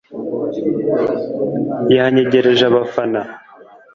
yanyegereje 1.95 2.63
abafana 2.69 3.21